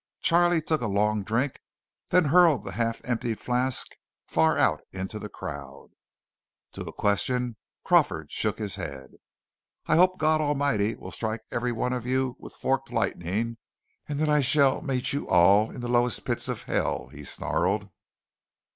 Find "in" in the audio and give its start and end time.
15.69-15.81